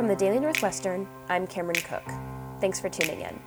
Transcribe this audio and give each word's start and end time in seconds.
From 0.00 0.08
the 0.08 0.16
Daily 0.16 0.40
Northwestern, 0.40 1.06
I'm 1.28 1.46
Cameron 1.46 1.76
Cook. 1.86 2.10
Thanks 2.58 2.80
for 2.80 2.88
tuning 2.88 3.20
in. 3.20 3.38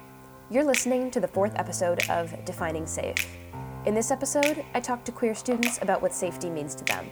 You're 0.51 0.63
listening 0.63 1.09
to 1.09 1.19
the 1.19 1.27
fourth 1.27 1.53
episode 1.55 2.07
of 2.11 2.31
Defining 2.45 2.85
Safe. 2.85 3.15
In 3.87 3.95
this 3.95 4.11
episode, 4.11 4.63
I 4.75 4.79
talk 4.79 5.03
to 5.05 5.11
queer 5.11 5.33
students 5.33 5.79
about 5.81 6.03
what 6.03 6.13
safety 6.13 6.51
means 6.51 6.75
to 6.75 6.85
them. 6.85 7.09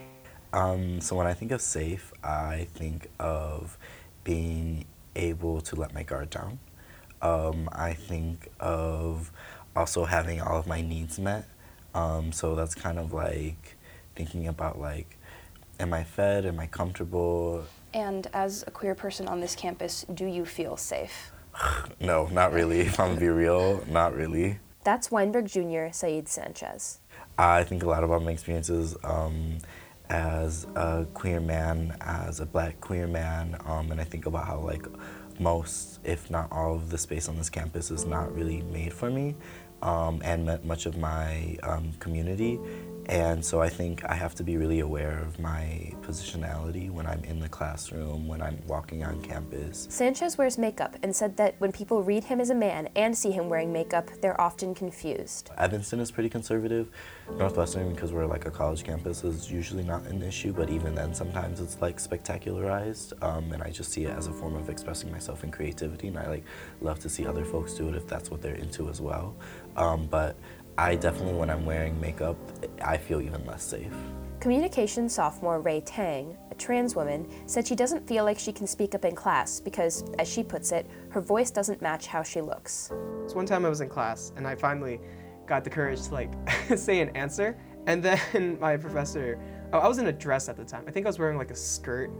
Um, 0.52 1.00
so 1.00 1.16
when 1.16 1.26
I 1.26 1.34
think 1.34 1.50
of 1.50 1.60
safe, 1.60 2.12
I 2.22 2.68
think 2.72 3.10
of 3.18 3.78
being 4.22 4.84
able 5.16 5.60
to 5.62 5.74
let 5.74 5.92
my 5.92 6.04
guard 6.04 6.30
down. 6.30 6.60
Um, 7.20 7.68
I 7.72 7.94
think 7.94 8.48
of 8.60 9.32
also 9.74 10.04
having 10.04 10.40
all 10.40 10.60
of 10.60 10.68
my 10.68 10.82
needs 10.82 11.18
met. 11.18 11.48
Um, 11.96 12.30
so 12.30 12.54
that's 12.54 12.76
kind 12.76 12.96
of 12.96 13.12
like 13.12 13.76
thinking 14.14 14.46
about 14.46 14.80
like, 14.80 15.18
am 15.80 15.92
I 15.92 16.04
fed? 16.04 16.46
Am 16.46 16.60
I 16.60 16.68
comfortable? 16.68 17.64
And 17.94 18.26
as 18.32 18.64
a 18.66 18.70
queer 18.70 18.94
person 18.94 19.28
on 19.28 19.40
this 19.40 19.54
campus, 19.54 20.06
do 20.14 20.26
you 20.26 20.44
feel 20.44 20.76
safe? 20.76 21.32
no, 22.00 22.26
not 22.26 22.52
really. 22.52 22.80
If 22.80 22.98
I'm 22.98 23.08
gonna 23.08 23.20
be 23.20 23.28
real, 23.28 23.84
not 23.88 24.14
really. 24.14 24.58
That's 24.84 25.10
Weinberg 25.10 25.46
Jr. 25.46 25.92
Saeed 25.92 26.28
Sanchez. 26.28 27.00
I 27.38 27.64
think 27.64 27.82
a 27.82 27.86
lot 27.86 28.02
about 28.02 28.22
my 28.22 28.32
experiences 28.32 28.96
um, 29.04 29.58
as 30.08 30.66
a 30.74 31.06
queer 31.14 31.40
man, 31.40 31.96
as 32.00 32.40
a 32.40 32.46
black 32.46 32.80
queer 32.80 33.06
man, 33.06 33.56
um, 33.64 33.90
and 33.90 34.00
I 34.00 34.04
think 34.04 34.26
about 34.26 34.46
how 34.46 34.58
like 34.58 34.86
most, 35.38 36.00
if 36.04 36.30
not 36.30 36.50
all, 36.50 36.74
of 36.74 36.90
the 36.90 36.98
space 36.98 37.28
on 37.28 37.36
this 37.36 37.48
campus 37.48 37.90
is 37.90 38.04
not 38.04 38.34
really 38.34 38.62
made 38.62 38.92
for 38.92 39.10
me, 39.10 39.34
um, 39.82 40.20
and 40.24 40.62
much 40.64 40.86
of 40.86 40.96
my 40.98 41.56
um, 41.62 41.92
community 41.98 42.58
and 43.06 43.44
so 43.44 43.60
I 43.60 43.68
think 43.68 44.04
I 44.04 44.14
have 44.14 44.34
to 44.36 44.44
be 44.44 44.56
really 44.56 44.80
aware 44.80 45.18
of 45.18 45.38
my 45.38 45.92
positionality 46.02 46.90
when 46.90 47.06
I'm 47.06 47.24
in 47.24 47.40
the 47.40 47.48
classroom, 47.48 48.28
when 48.28 48.40
I'm 48.40 48.58
walking 48.66 49.04
on 49.04 49.20
campus. 49.22 49.86
Sanchez 49.90 50.38
wears 50.38 50.58
makeup 50.58 50.96
and 51.02 51.14
said 51.14 51.36
that 51.36 51.56
when 51.58 51.72
people 51.72 52.02
read 52.02 52.24
him 52.24 52.40
as 52.40 52.50
a 52.50 52.54
man 52.54 52.88
and 52.94 53.16
see 53.16 53.32
him 53.32 53.48
wearing 53.48 53.72
makeup, 53.72 54.10
they're 54.20 54.40
often 54.40 54.74
confused. 54.74 55.50
Evanston 55.58 56.00
is 56.00 56.10
pretty 56.10 56.28
conservative. 56.28 56.90
Northwestern, 57.36 57.92
because 57.92 58.12
we're 58.12 58.26
like 58.26 58.46
a 58.46 58.50
college 58.50 58.84
campus, 58.84 59.24
is 59.24 59.50
usually 59.50 59.84
not 59.84 60.04
an 60.06 60.22
issue, 60.22 60.52
but 60.52 60.70
even 60.70 60.94
then, 60.94 61.14
sometimes 61.14 61.60
it's 61.60 61.80
like 61.80 61.98
spectacularized. 61.98 63.12
Um, 63.22 63.52
and 63.52 63.62
I 63.62 63.70
just 63.70 63.90
see 63.90 64.04
it 64.04 64.16
as 64.16 64.26
a 64.26 64.32
form 64.32 64.54
of 64.54 64.68
expressing 64.68 65.10
myself 65.10 65.44
in 65.44 65.50
creativity, 65.50 66.08
and 66.08 66.18
I 66.18 66.28
like 66.28 66.44
love 66.80 67.00
to 67.00 67.08
see 67.08 67.26
other 67.26 67.44
folks 67.44 67.74
do 67.74 67.88
it 67.88 67.94
if 67.94 68.06
that's 68.06 68.30
what 68.30 68.42
they're 68.42 68.54
into 68.54 68.88
as 68.88 69.00
well. 69.00 69.34
Um, 69.76 70.06
but 70.06 70.36
I 70.78 70.94
definitely, 70.94 71.34
when 71.34 71.50
I'm 71.50 71.66
wearing 71.66 72.00
makeup, 72.00 72.36
I 72.82 72.96
feel 72.96 73.20
even 73.20 73.44
less 73.46 73.62
safe. 73.62 73.92
Communication 74.40 75.08
sophomore 75.08 75.60
Ray 75.60 75.80
Tang, 75.82 76.36
a 76.50 76.54
trans 76.56 76.96
woman, 76.96 77.28
said 77.46 77.66
she 77.66 77.76
doesn't 77.76 78.06
feel 78.08 78.24
like 78.24 78.38
she 78.38 78.52
can 78.52 78.66
speak 78.66 78.94
up 78.94 79.04
in 79.04 79.14
class 79.14 79.60
because, 79.60 80.04
as 80.18 80.28
she 80.28 80.42
puts 80.42 80.72
it, 80.72 80.90
her 81.10 81.20
voice 81.20 81.50
doesn't 81.50 81.80
match 81.80 82.08
how 82.08 82.24
she 82.24 82.40
looks. 82.40 82.90
So 83.28 83.34
one 83.34 83.46
time 83.46 83.64
I 83.64 83.68
was 83.68 83.80
in 83.80 83.88
class 83.88 84.32
and 84.36 84.46
I 84.46 84.56
finally 84.56 85.00
got 85.46 85.62
the 85.62 85.70
courage 85.70 86.02
to 86.02 86.12
like 86.12 86.32
say 86.76 87.00
an 87.00 87.10
answer, 87.16 87.56
and 87.86 88.02
then 88.02 88.58
my 88.60 88.76
professor, 88.76 89.38
oh, 89.72 89.78
I 89.78 89.86
was 89.86 89.98
in 89.98 90.08
a 90.08 90.12
dress 90.12 90.48
at 90.48 90.56
the 90.56 90.64
time. 90.64 90.84
I 90.88 90.90
think 90.90 91.06
I 91.06 91.08
was 91.08 91.18
wearing 91.18 91.38
like 91.38 91.52
a 91.52 91.56
skirt 91.56 92.10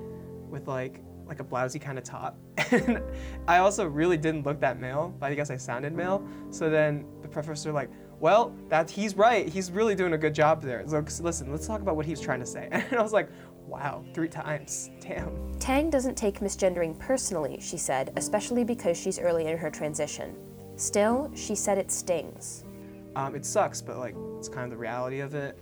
with 0.48 0.68
like 0.68 1.02
like 1.27 1.40
a 1.40 1.44
blousey 1.44 1.80
kind 1.80 1.98
of 1.98 2.05
top. 2.05 2.38
And 2.72 3.02
I 3.46 3.58
also 3.58 3.86
really 3.86 4.16
didn't 4.16 4.46
look 4.46 4.60
that 4.60 4.80
male, 4.80 5.14
but 5.18 5.30
I 5.30 5.34
guess 5.34 5.50
I 5.50 5.56
sounded 5.56 5.92
male. 5.92 6.27
So 6.50 6.70
then 6.70 7.05
the 7.20 7.28
professor 7.28 7.70
like, 7.70 7.90
well, 8.23 8.55
that 8.69 8.89
he's 8.89 9.17
right. 9.17 9.48
He's 9.48 9.73
really 9.73 9.97
doing 9.97 10.12
a 10.12 10.19
good 10.19 10.33
job 10.33 10.62
there. 10.62 10.84
So 10.87 11.05
listen, 11.20 11.51
let's 11.51 11.67
talk 11.67 11.81
about 11.81 11.97
what 11.97 12.06
he 12.06 12.12
was 12.12 12.20
trying 12.20 12.39
to 12.39 12.47
say. 12.47 12.69
And 12.73 12.97
I 12.97 13.03
was 13.03 13.12
like, 13.12 13.29
wow, 13.67 14.05
three 14.14 14.29
times. 14.29 14.91
Damn. 15.01 15.53
Tang 15.59 15.91
doesn't 15.91 16.14
take 16.14 16.39
misgendering 16.39 16.97
personally, 17.01 17.59
she 17.61 17.77
said, 17.77 18.12
especially 18.17 18.62
because 18.62 18.97
she's 18.97 19.19
early 19.19 19.47
in 19.48 19.59
her 19.59 19.70
transition. 19.70 20.37
Still, 20.77 21.33
she 21.34 21.56
said 21.56 21.79
it 21.79 21.91
stings. 21.91 22.64
Um, 23.17 23.34
it 23.34 23.45
sucks, 23.45 23.83
but 23.83 23.98
like 23.98 24.14
it's 24.39 24.48
kind 24.48 24.64
of 24.64 24.70
the 24.70 24.77
reality 24.77 25.19
of 25.19 25.35
it. 25.35 25.58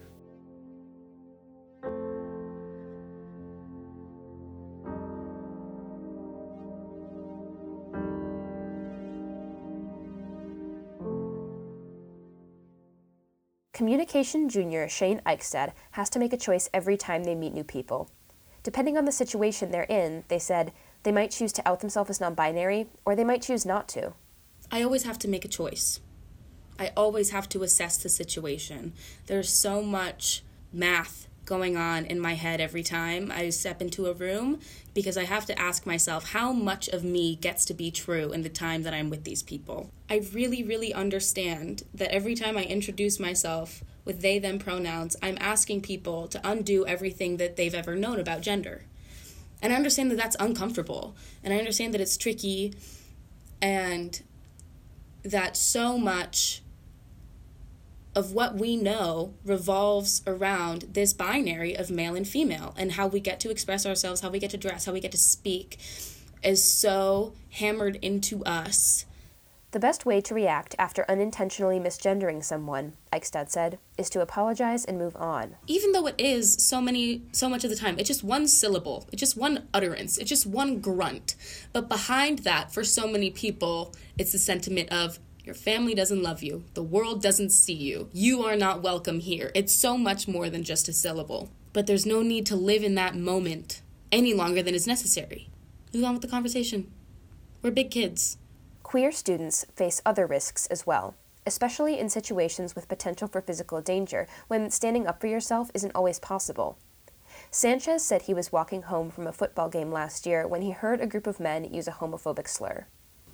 Communication 13.81 14.51
junior 14.51 14.91
Shane 14.91 15.23
Eichstad 15.25 15.73
has 15.93 16.11
to 16.11 16.19
make 16.19 16.35
a 16.35 16.37
choice 16.37 16.69
every 16.75 16.99
time 16.99 17.25
they 17.25 17.35
meet 17.35 17.55
new 17.55 17.65
people. 17.65 18.11
Depending 18.63 18.99
on 18.99 19.07
the 19.07 19.11
situation 19.11 19.71
they're 19.71 19.85
in, 19.85 20.23
they 20.29 20.39
said 20.39 20.75
they 21.03 21.11
might 21.11 21.31
choose 21.31 21.51
to 21.55 21.67
out 21.67 21.81
themselves 21.81 22.11
as 22.11 22.21
non 22.21 22.35
binary 22.35 22.89
or 23.07 23.17
they 23.17 23.25
might 23.25 23.41
choose 23.41 23.65
not 23.65 23.89
to. 23.89 24.13
I 24.71 24.83
always 24.83 25.05
have 25.05 25.19
to 25.21 25.29
make 25.29 25.47
a 25.47 25.49
choice. 25.49 25.99
I 26.79 26.91
always 26.95 27.31
have 27.31 27.49
to 27.49 27.63
assess 27.63 27.97
the 27.97 28.11
situation. 28.11 28.93
There's 29.29 29.49
so 29.49 29.81
much 29.81 30.43
math 30.75 31.27
going 31.51 31.77
on 31.77 32.05
in 32.07 32.21
my 32.21 32.35
head 32.35 32.61
every 32.61 32.85
time 32.85 33.33
I 33.35 33.51
step 33.51 33.83
into 33.83 34.07
a 34.07 34.15
room 34.15 34.61
because 34.95 35.19
I 35.19 35.25
have 35.25 35.47
to 35.47 35.61
ask 35.61 35.85
myself 35.85 36.31
how 36.31 36.53
much 36.53 36.87
of 36.89 37.03
me 37.03 37.35
gets 37.35 37.65
to 37.65 37.75
be 37.75 37.91
true 37.91 38.31
in 38.33 38.43
the 38.43 38.49
time 38.49 38.85
that 38.85 38.95
I'm 38.95 39.11
with 39.11 39.25
these 39.25 39.43
people. 39.43 39.91
I 40.09 40.23
really, 40.33 40.63
really 40.63 40.95
understand 40.95 41.83
that 41.93 42.15
every 42.15 42.37
time 42.37 42.57
I 42.57 42.63
introduce 42.63 43.19
myself 43.19 43.83
with 44.05 44.23
they 44.23 44.39
them 44.39 44.61
pronouns, 44.61 45.17
I'm 45.21 45.37
asking 45.41 45.81
people 45.81 46.29
to 46.29 46.41
undo 46.49 46.87
everything 46.87 47.37
that 47.39 47.57
they've 47.57 47.75
ever 47.75 47.97
known 47.97 48.21
about 48.21 48.43
gender. 48.43 48.85
And 49.61 49.73
I 49.73 49.77
understand 49.77 50.13
that 50.13 50.19
that's 50.19 50.37
uncomfortable, 50.39 51.17
and 51.43 51.53
I 51.53 51.59
understand 51.59 51.93
that 51.95 52.01
it's 52.01 52.17
tricky, 52.17 52.75
and 53.61 54.23
that 55.25 55.57
so 55.57 55.99
much 55.99 56.63
of 58.21 58.33
what 58.33 58.55
we 58.55 58.77
know 58.77 59.33
revolves 59.47 60.23
around 60.27 60.83
this 60.93 61.15
binary 61.15 61.75
of 61.75 61.91
male 61.91 62.15
and 62.15 62.29
female 62.29 62.75
and 62.77 62.93
how 62.93 63.07
we 63.07 63.19
get 63.19 63.41
to 63.41 63.51
express 63.51 63.87
ourselves, 63.87 64.21
how 64.21 64.29
we 64.29 64.39
get 64.39 64.51
to 64.51 64.59
dress, 64.59 64.85
how 64.85 64.93
we 64.93 65.01
get 65.01 65.11
to 65.11 65.19
speak 65.19 65.79
is 66.43 66.63
so 66.63 67.33
hammered 67.53 67.97
into 68.03 68.45
us. 68.45 69.07
The 69.71 69.81
best 69.81 70.05
way 70.05 70.21
to 70.21 70.35
react 70.35 70.75
after 70.79 71.09
unintentionally 71.09 71.79
misgendering 71.81 72.45
someone, 72.45 72.93
Eichstad 73.11 73.51
said, 73.51 73.79
is 73.97 74.11
to 74.11 74.21
apologize 74.21 74.85
and 74.85 74.99
move 74.99 75.17
on. 75.17 75.55
Even 75.67 75.93
though 75.93 76.07
it 76.07 76.17
is 76.19 76.63
so 76.63 76.81
many 76.81 77.23
so 77.33 77.49
much 77.49 77.65
of 77.65 77.71
the 77.71 77.77
time, 77.77 77.99
it's 77.99 78.09
just 78.09 78.25
one 78.25 78.49
syllable, 78.49 79.09
it's 79.13 79.21
just 79.21 79.37
one 79.37 79.69
utterance, 79.73 80.19
it's 80.19 80.29
just 80.29 80.45
one 80.45 80.81
grunt. 80.81 81.37
But 81.73 81.89
behind 81.89 82.41
that, 82.41 82.75
for 82.75 82.85
so 82.85 83.07
many 83.07 83.31
people, 83.31 83.95
it's 84.19 84.33
the 84.33 84.39
sentiment 84.39 84.91
of 84.91 85.21
your 85.51 85.55
family 85.57 85.97
doesn't 85.97 86.23
love 86.23 86.45
you. 86.45 86.63
The 86.75 86.83
world 86.85 87.21
doesn't 87.21 87.51
see 87.51 87.75
you. 87.75 88.09
You 88.13 88.45
are 88.45 88.55
not 88.55 88.85
welcome 88.85 89.19
here. 89.19 89.51
It's 89.53 89.75
so 89.75 89.99
much 89.99 90.29
more 90.29 90.49
than 90.49 90.63
just 90.63 90.89
a 90.89 90.93
syllable. 90.93 91.51
But 91.73 91.89
there's 91.89 92.07
no 92.07 92.23
need 92.23 92.47
to 92.47 92.55
live 92.55 92.85
in 92.85 92.95
that 92.95 93.17
moment 93.17 93.83
any 94.13 94.33
longer 94.33 94.63
than 94.63 94.77
is 94.77 94.87
necessary. 94.87 95.49
Move 95.93 96.05
on 96.05 96.13
with 96.13 96.23
the 96.23 96.29
conversation. 96.29 96.89
We're 97.63 97.73
big 97.73 97.91
kids. 97.91 98.39
Queer 98.85 99.11
students 99.11 99.67
face 99.75 100.01
other 100.07 100.25
risks 100.25 100.67
as 100.67 100.87
well, 100.87 101.17
especially 101.45 101.99
in 101.99 102.09
situations 102.09 102.77
with 102.77 102.87
potential 102.87 103.27
for 103.27 103.41
physical 103.41 103.81
danger 103.81 104.29
when 104.47 104.71
standing 104.71 105.09
up 105.09 105.21
for 105.21 105.27
yourself 105.27 105.69
isn't 105.75 105.97
always 105.97 106.21
possible. 106.21 106.79
Sanchez 107.51 108.05
said 108.05 108.23
he 108.23 108.35
was 108.35 108.53
walking 108.53 108.83
home 108.83 109.11
from 109.11 109.27
a 109.27 109.33
football 109.33 109.69
game 109.69 109.91
last 109.91 110.27
year 110.27 110.47
when 110.47 110.63
he 110.63 110.71
heard 110.71 111.01
a 111.01 111.09
group 111.09 111.27
of 111.27 111.41
men 111.41 111.65
use 111.65 111.89
a 111.89 111.99
homophobic 111.99 112.47
slur. 112.47 112.87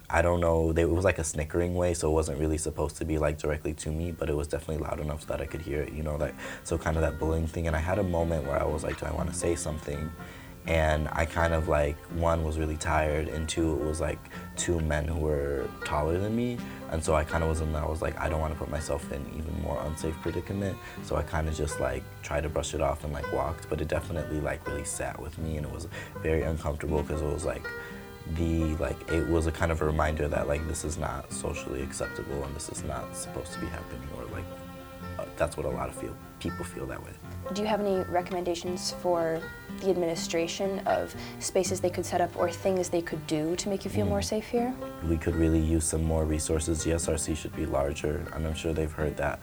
I 0.08 0.22
don't 0.22 0.40
know, 0.40 0.72
they, 0.72 0.82
it 0.82 0.90
was 0.90 1.04
like 1.04 1.18
a 1.18 1.24
snickering 1.24 1.74
way, 1.74 1.92
so 1.94 2.08
it 2.10 2.14
wasn't 2.14 2.38
really 2.38 2.58
supposed 2.58 2.96
to 2.98 3.04
be 3.04 3.18
like 3.18 3.38
directly 3.38 3.74
to 3.74 3.90
me, 3.90 4.12
but 4.12 4.30
it 4.30 4.36
was 4.36 4.46
definitely 4.46 4.84
loud 4.84 5.00
enough 5.00 5.22
so 5.22 5.28
that 5.28 5.40
I 5.40 5.46
could 5.46 5.62
hear 5.62 5.82
it, 5.82 5.92
you 5.92 6.02
know, 6.02 6.16
that 6.18 6.34
so 6.62 6.78
kind 6.78 6.96
of 6.96 7.02
that 7.02 7.18
bullying 7.18 7.46
thing. 7.46 7.66
And 7.66 7.74
I 7.74 7.80
had 7.80 7.98
a 7.98 8.04
moment 8.04 8.46
where 8.46 8.60
I 8.60 8.64
was 8.64 8.84
like, 8.84 9.00
do 9.00 9.06
I 9.06 9.12
want 9.12 9.28
to 9.30 9.34
say 9.34 9.56
something? 9.56 10.10
And 10.66 11.08
I 11.12 11.26
kind 11.26 11.54
of 11.54 11.68
like, 11.68 11.96
one 12.18 12.42
was 12.42 12.58
really 12.58 12.76
tired, 12.76 13.28
and 13.28 13.48
two, 13.48 13.80
it 13.80 13.84
was 13.84 14.00
like 14.00 14.18
two 14.56 14.80
men 14.80 15.06
who 15.06 15.20
were 15.20 15.68
taller 15.84 16.18
than 16.18 16.34
me. 16.34 16.58
And 16.90 17.02
so 17.02 17.14
I 17.14 17.24
kind 17.24 17.42
of 17.42 17.50
was 17.50 17.60
in 17.60 17.72
that, 17.72 17.82
I 17.82 17.88
was 17.88 18.02
like, 18.02 18.18
I 18.20 18.28
don't 18.28 18.40
want 18.40 18.52
to 18.52 18.58
put 18.58 18.70
myself 18.70 19.10
in 19.12 19.24
even 19.36 19.62
more 19.62 19.80
unsafe 19.86 20.14
predicament. 20.22 20.76
So 21.02 21.16
I 21.16 21.22
kind 21.22 21.48
of 21.48 21.56
just 21.56 21.80
like 21.80 22.02
tried 22.22 22.42
to 22.42 22.48
brush 22.48 22.74
it 22.74 22.80
off 22.80 23.04
and 23.04 23.12
like 23.12 23.32
walked, 23.32 23.68
but 23.68 23.80
it 23.80 23.88
definitely 23.88 24.40
like 24.40 24.66
really 24.68 24.84
sat 24.84 25.20
with 25.20 25.36
me 25.38 25.56
and 25.56 25.66
it 25.66 25.72
was 25.72 25.88
very 26.22 26.42
uncomfortable 26.42 27.02
because 27.02 27.22
it 27.22 27.32
was 27.32 27.44
like, 27.44 27.64
the 28.34 28.74
like 28.76 29.10
it 29.10 29.26
was 29.28 29.46
a 29.46 29.52
kind 29.52 29.70
of 29.70 29.80
a 29.82 29.84
reminder 29.84 30.28
that 30.28 30.48
like 30.48 30.66
this 30.66 30.84
is 30.84 30.98
not 30.98 31.32
socially 31.32 31.82
acceptable 31.82 32.42
and 32.44 32.54
this 32.56 32.68
is 32.68 32.82
not 32.84 33.16
supposed 33.16 33.52
to 33.52 33.60
be 33.60 33.66
happening 33.66 34.08
or 34.16 34.24
like 34.26 34.44
uh, 35.18 35.24
that's 35.36 35.56
what 35.56 35.64
a 35.64 35.68
lot 35.68 35.88
of 35.88 35.94
feel 35.94 36.14
people 36.40 36.64
feel 36.64 36.86
that 36.86 37.02
way. 37.02 37.10
Do 37.54 37.62
you 37.62 37.68
have 37.68 37.80
any 37.80 38.04
recommendations 38.10 38.92
for 39.00 39.40
the 39.80 39.90
administration 39.90 40.80
of 40.80 41.14
spaces 41.38 41.80
they 41.80 41.90
could 41.90 42.04
set 42.04 42.20
up 42.20 42.36
or 42.36 42.50
things 42.50 42.88
they 42.88 43.00
could 43.00 43.24
do 43.26 43.56
to 43.56 43.68
make 43.68 43.84
you 43.84 43.90
feel 43.90 44.06
mm. 44.06 44.10
more 44.10 44.22
safe 44.22 44.46
here? 44.46 44.74
We 45.08 45.16
could 45.16 45.34
really 45.34 45.60
use 45.60 45.84
some 45.84 46.02
more 46.02 46.24
resources. 46.24 46.84
Gsrc 46.84 47.36
should 47.36 47.56
be 47.56 47.66
larger 47.66 48.26
and 48.34 48.46
i'm 48.46 48.54
sure 48.54 48.72
they've 48.72 48.92
heard 48.92 49.16
that. 49.16 49.38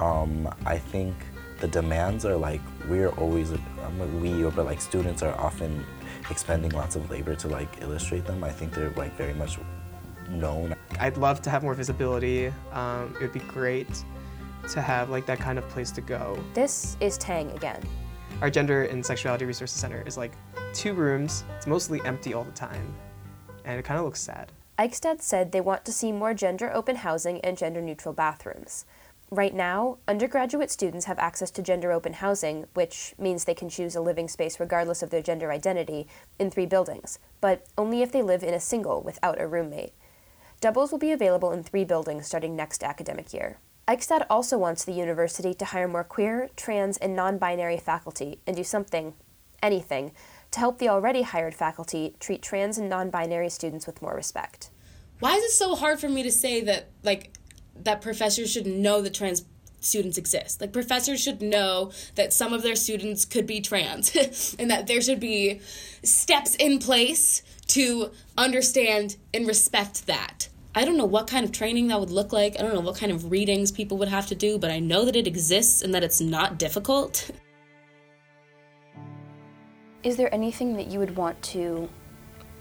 Um, 0.00 0.48
i 0.64 0.78
think 0.78 1.14
the 1.58 1.68
demands 1.68 2.24
are 2.24 2.36
like 2.36 2.60
we're 2.88 3.10
always 3.10 3.52
I'm 3.52 4.00
a 4.00 4.06
we 4.06 4.48
but 4.50 4.64
like 4.64 4.80
students 4.80 5.22
are 5.22 5.38
often 5.38 5.84
expending 6.30 6.70
lots 6.72 6.96
of 6.96 7.10
labor 7.10 7.34
to 7.36 7.48
like 7.48 7.82
illustrate 7.82 8.24
them. 8.24 8.44
I 8.44 8.50
think 8.50 8.74
they're 8.74 8.90
like 8.90 9.16
very 9.16 9.34
much 9.34 9.58
known. 10.28 10.74
I'd 11.00 11.16
love 11.16 11.40
to 11.42 11.50
have 11.50 11.62
more 11.62 11.74
visibility. 11.74 12.52
Um, 12.72 13.14
it 13.16 13.22
would 13.22 13.32
be 13.32 13.40
great 13.40 14.04
to 14.70 14.80
have 14.82 15.10
like 15.10 15.26
that 15.26 15.38
kind 15.38 15.58
of 15.58 15.68
place 15.68 15.90
to 15.92 16.00
go. 16.00 16.38
This 16.54 16.96
is 17.00 17.16
Tang 17.18 17.50
again. 17.52 17.82
Our 18.40 18.50
Gender 18.50 18.84
and 18.84 19.04
Sexuality 19.04 19.46
Resources 19.46 19.80
Center 19.80 20.02
is 20.06 20.16
like 20.16 20.32
two 20.72 20.94
rooms. 20.94 21.44
It's 21.56 21.66
mostly 21.66 22.00
empty 22.04 22.34
all 22.34 22.44
the 22.44 22.52
time, 22.52 22.94
and 23.64 23.78
it 23.78 23.84
kind 23.84 23.98
of 23.98 24.04
looks 24.04 24.20
sad. 24.20 24.52
Eichstadt 24.78 25.22
said 25.22 25.50
they 25.50 25.60
want 25.60 25.84
to 25.86 25.92
see 25.92 26.12
more 26.12 26.34
gender 26.34 26.72
open 26.72 26.96
housing 26.96 27.40
and 27.40 27.58
gender 27.58 27.80
neutral 27.80 28.14
bathrooms. 28.14 28.84
Right 29.30 29.54
now, 29.54 29.98
undergraduate 30.08 30.70
students 30.70 31.04
have 31.04 31.18
access 31.18 31.50
to 31.50 31.62
gender 31.62 31.92
open 31.92 32.14
housing, 32.14 32.64
which 32.72 33.14
means 33.18 33.44
they 33.44 33.52
can 33.52 33.68
choose 33.68 33.94
a 33.94 34.00
living 34.00 34.26
space 34.26 34.58
regardless 34.58 35.02
of 35.02 35.10
their 35.10 35.20
gender 35.20 35.52
identity, 35.52 36.08
in 36.38 36.50
three 36.50 36.64
buildings, 36.64 37.18
but 37.42 37.66
only 37.76 38.00
if 38.00 38.10
they 38.10 38.22
live 38.22 38.42
in 38.42 38.54
a 38.54 38.60
single 38.60 39.02
without 39.02 39.38
a 39.38 39.46
roommate. 39.46 39.92
Doubles 40.62 40.90
will 40.90 40.98
be 40.98 41.12
available 41.12 41.52
in 41.52 41.62
three 41.62 41.84
buildings 41.84 42.26
starting 42.26 42.56
next 42.56 42.82
academic 42.82 43.34
year. 43.34 43.58
Eichstadt 43.86 44.26
also 44.30 44.56
wants 44.56 44.84
the 44.84 44.92
university 44.92 45.52
to 45.54 45.64
hire 45.66 45.88
more 45.88 46.04
queer, 46.04 46.48
trans, 46.56 46.96
and 46.96 47.14
non 47.14 47.36
binary 47.36 47.76
faculty 47.76 48.40
and 48.46 48.56
do 48.56 48.64
something, 48.64 49.14
anything, 49.62 50.12
to 50.52 50.58
help 50.58 50.78
the 50.78 50.88
already 50.88 51.22
hired 51.22 51.54
faculty 51.54 52.16
treat 52.18 52.42
trans 52.42 52.78
and 52.78 52.88
non 52.88 53.10
binary 53.10 53.50
students 53.50 53.86
with 53.86 54.00
more 54.00 54.14
respect. 54.14 54.70
Why 55.20 55.34
is 55.34 55.44
it 55.44 55.50
so 55.50 55.74
hard 55.74 56.00
for 56.00 56.08
me 56.08 56.22
to 56.22 56.30
say 56.32 56.62
that, 56.62 56.90
like, 57.02 57.32
that 57.84 58.00
professors 58.00 58.50
should 58.50 58.66
know 58.66 59.02
that 59.02 59.14
trans 59.14 59.44
students 59.80 60.18
exist. 60.18 60.60
Like 60.60 60.72
professors 60.72 61.22
should 61.22 61.40
know 61.40 61.92
that 62.16 62.32
some 62.32 62.52
of 62.52 62.62
their 62.62 62.76
students 62.76 63.24
could 63.24 63.46
be 63.46 63.60
trans 63.60 64.54
and 64.58 64.70
that 64.70 64.86
there 64.86 65.00
should 65.00 65.20
be 65.20 65.60
steps 66.02 66.54
in 66.56 66.78
place 66.78 67.42
to 67.68 68.10
understand 68.36 69.16
and 69.32 69.46
respect 69.46 70.06
that. 70.06 70.48
I 70.74 70.84
don't 70.84 70.96
know 70.96 71.04
what 71.04 71.26
kind 71.26 71.44
of 71.44 71.52
training 71.52 71.88
that 71.88 71.98
would 71.98 72.10
look 72.10 72.32
like. 72.32 72.58
I 72.58 72.62
don't 72.62 72.74
know 72.74 72.80
what 72.80 72.96
kind 72.96 73.10
of 73.10 73.30
readings 73.30 73.72
people 73.72 73.98
would 73.98 74.08
have 74.08 74.26
to 74.28 74.34
do, 74.34 74.58
but 74.58 74.70
I 74.70 74.78
know 74.78 75.04
that 75.04 75.16
it 75.16 75.26
exists 75.26 75.82
and 75.82 75.94
that 75.94 76.04
it's 76.04 76.20
not 76.20 76.58
difficult. 76.58 77.30
Is 80.02 80.16
there 80.16 80.32
anything 80.32 80.76
that 80.76 80.86
you 80.86 80.98
would 81.00 81.16
want 81.16 81.40
to, 81.42 81.88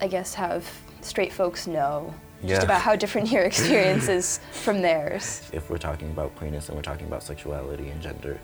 I 0.01 0.07
guess, 0.07 0.33
have 0.33 0.67
straight 1.01 1.31
folks 1.31 1.67
know 1.67 2.13
just 2.45 2.63
about 2.63 2.81
how 2.81 2.95
different 2.95 3.31
your 3.31 3.43
experience 3.51 4.07
is 4.07 4.39
from 4.51 4.81
theirs? 4.81 5.41
if 5.53 5.69
we're 5.69 5.77
talking 5.77 6.09
about 6.11 6.35
queerness 6.35 6.69
and 6.69 6.75
we're 6.75 6.83
talking 6.83 7.07
about 7.07 7.23
sexuality 7.23 7.89
and 7.89 8.01
gender 8.01 8.39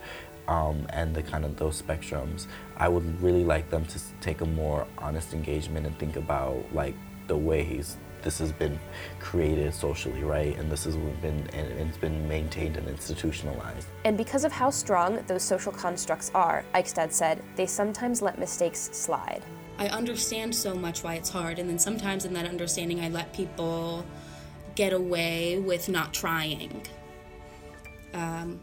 um, 0.47 0.85
and 0.89 1.15
the 1.15 1.23
kind 1.23 1.45
of 1.45 1.55
those 1.57 1.81
spectrums, 1.81 2.47
I 2.77 2.89
would 2.89 3.21
really 3.21 3.43
like 3.43 3.69
them 3.69 3.85
to 3.85 3.99
take 4.21 4.41
a 4.41 4.45
more 4.45 4.87
honest 4.97 5.33
engagement 5.33 5.85
and 5.85 5.97
think 5.99 6.15
about 6.15 6.63
like 6.73 6.95
the 7.27 7.37
ways 7.37 7.97
this 8.23 8.39
has 8.39 8.51
been 8.53 8.79
created 9.19 9.73
socially, 9.73 10.23
right? 10.23 10.57
And 10.57 10.71
this 10.71 10.85
has 10.85 10.95
been 10.95 11.47
and 11.53 11.87
it's 11.87 11.97
been 11.97 12.27
maintained 12.27 12.77
and 12.77 12.87
institutionalized. 12.87 13.87
And 14.05 14.17
because 14.17 14.45
of 14.45 14.51
how 14.51 14.69
strong 14.69 15.21
those 15.27 15.43
social 15.43 15.71
constructs 15.71 16.31
are, 16.33 16.63
Eichstadt 16.73 17.11
said, 17.11 17.43
they 17.55 17.65
sometimes 17.65 18.21
let 18.21 18.39
mistakes 18.39 18.89
slide. 18.93 19.43
I 19.77 19.87
understand 19.87 20.53
so 20.53 20.75
much 20.75 21.03
why 21.03 21.15
it's 21.15 21.29
hard, 21.29 21.59
and 21.59 21.69
then 21.69 21.79
sometimes 21.79 22.25
in 22.25 22.33
that 22.33 22.45
understanding, 22.45 23.01
I 23.01 23.09
let 23.09 23.33
people 23.33 24.05
get 24.75 24.93
away 24.93 25.59
with 25.59 25.89
not 25.89 26.13
trying. 26.13 26.85
Um, 28.13 28.59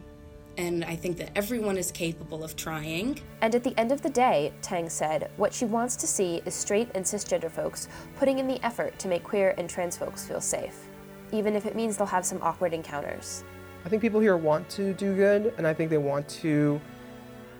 and 0.57 0.83
I 0.83 0.95
think 0.95 1.17
that 1.17 1.31
everyone 1.35 1.77
is 1.77 1.91
capable 1.91 2.43
of 2.43 2.55
trying. 2.55 3.19
And 3.41 3.55
at 3.55 3.63
the 3.63 3.77
end 3.79 3.91
of 3.91 4.01
the 4.01 4.09
day, 4.09 4.53
Tang 4.61 4.89
said, 4.89 5.31
what 5.37 5.53
she 5.53 5.65
wants 5.65 5.95
to 5.97 6.07
see 6.07 6.41
is 6.45 6.53
straight 6.53 6.89
and 6.95 7.03
cisgender 7.03 7.49
folks 7.49 7.87
putting 8.17 8.39
in 8.39 8.47
the 8.47 8.63
effort 8.65 8.97
to 8.99 9.07
make 9.07 9.23
queer 9.23 9.55
and 9.57 9.69
trans 9.69 9.97
folks 9.97 10.25
feel 10.25 10.41
safe, 10.41 10.87
even 11.31 11.55
if 11.55 11.65
it 11.65 11.75
means 11.75 11.97
they'll 11.97 12.07
have 12.07 12.25
some 12.25 12.41
awkward 12.41 12.73
encounters. 12.73 13.43
I 13.85 13.89
think 13.89 14.01
people 14.01 14.19
here 14.19 14.37
want 14.37 14.69
to 14.71 14.93
do 14.93 15.15
good, 15.15 15.53
and 15.57 15.65
I 15.65 15.73
think 15.73 15.89
they 15.89 15.97
want 15.97 16.27
to 16.29 16.79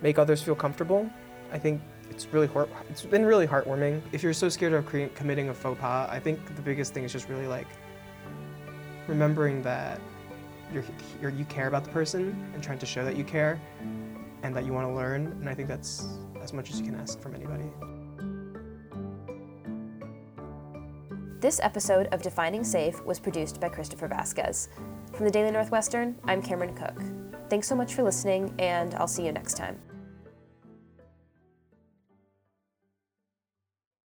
make 0.01 0.19
others 0.19 0.42
feel 0.42 0.56
comfortable. 0.56 1.09
I 1.51 1.57
think 1.57 1.81
it's 2.11 2.27
really 2.33 2.49
it's 2.89 3.03
been 3.03 3.25
really 3.25 3.47
heartwarming. 3.47 4.01
If 4.11 4.21
you're 4.21 4.33
so 4.33 4.49
scared 4.49 4.73
of 4.73 4.85
cre- 4.85 5.07
committing 5.15 5.49
a 5.49 5.53
faux 5.53 5.79
pas, 5.79 6.09
I 6.09 6.19
think 6.19 6.55
the 6.55 6.61
biggest 6.61 6.93
thing 6.93 7.03
is 7.03 7.11
just 7.11 7.29
really 7.29 7.47
like 7.47 7.67
remembering 9.07 9.61
that 9.63 9.99
you're, 10.73 10.83
you're 11.21 11.31
you 11.31 11.45
care 11.45 11.67
about 11.67 11.83
the 11.85 11.89
person 11.89 12.51
and 12.53 12.61
trying 12.61 12.79
to 12.79 12.85
show 12.85 13.03
that 13.05 13.15
you 13.15 13.23
care 13.23 13.59
and 14.43 14.55
that 14.55 14.65
you 14.65 14.73
want 14.73 14.87
to 14.87 14.93
learn. 14.93 15.27
And 15.27 15.49
I 15.49 15.53
think 15.53 15.69
that's 15.69 16.05
as 16.41 16.51
much 16.53 16.69
as 16.69 16.79
you 16.79 16.85
can 16.85 16.95
ask 16.95 17.19
from 17.19 17.33
anybody. 17.33 17.65
This 21.39 21.59
episode 21.63 22.07
of 22.07 22.21
Defining 22.21 22.63
Safe 22.63 23.03
was 23.03 23.19
produced 23.19 23.59
by 23.59 23.69
Christopher 23.69 24.07
Vasquez. 24.07 24.69
From 25.13 25.25
the 25.25 25.31
Daily 25.31 25.51
Northwestern, 25.51 26.15
I'm 26.25 26.41
Cameron 26.41 26.75
Cook. 26.75 27.01
Thanks 27.49 27.67
so 27.67 27.75
much 27.75 27.95
for 27.95 28.03
listening, 28.03 28.53
and 28.59 28.93
I'll 28.95 29.07
see 29.07 29.25
you 29.25 29.31
next 29.31 29.57
time. 29.57 29.79